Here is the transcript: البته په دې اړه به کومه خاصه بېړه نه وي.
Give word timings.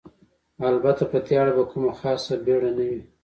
البته 0.69 1.03
په 1.11 1.17
دې 1.25 1.35
اړه 1.41 1.51
به 1.57 1.63
کومه 1.71 1.91
خاصه 1.99 2.33
بېړه 2.45 2.71
نه 2.77 2.83
وي. 2.89 3.01